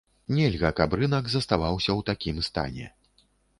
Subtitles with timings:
[0.37, 2.91] Нельга, каб рынак заставаўся ў такім стане.